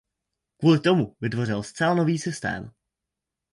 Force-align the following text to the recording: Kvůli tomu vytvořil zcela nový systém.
Kvůli 0.57 0.79
tomu 0.79 1.15
vytvořil 1.21 1.63
zcela 1.63 1.93
nový 1.95 2.19
systém. 2.19 2.71